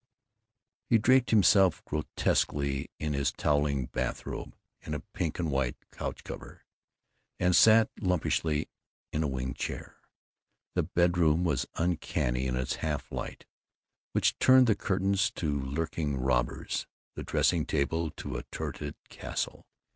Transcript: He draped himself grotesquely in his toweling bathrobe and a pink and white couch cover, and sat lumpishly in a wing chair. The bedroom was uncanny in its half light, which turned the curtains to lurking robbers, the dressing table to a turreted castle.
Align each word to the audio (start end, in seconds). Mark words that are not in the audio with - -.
He 0.89 0.97
draped 0.97 1.29
himself 1.29 1.85
grotesquely 1.85 2.89
in 2.97 3.13
his 3.13 3.31
toweling 3.31 3.85
bathrobe 3.85 4.55
and 4.81 4.95
a 4.95 5.03
pink 5.13 5.37
and 5.37 5.51
white 5.51 5.77
couch 5.91 6.23
cover, 6.23 6.63
and 7.39 7.55
sat 7.55 7.87
lumpishly 7.99 8.67
in 9.13 9.21
a 9.21 9.27
wing 9.27 9.53
chair. 9.53 9.97
The 10.73 10.81
bedroom 10.81 11.43
was 11.43 11.67
uncanny 11.75 12.47
in 12.47 12.55
its 12.55 12.77
half 12.77 13.11
light, 13.11 13.45
which 14.13 14.39
turned 14.39 14.65
the 14.65 14.73
curtains 14.73 15.29
to 15.35 15.61
lurking 15.61 16.17
robbers, 16.17 16.87
the 17.13 17.21
dressing 17.21 17.67
table 17.67 18.09
to 18.09 18.37
a 18.37 18.43
turreted 18.51 18.95
castle. 19.07 19.67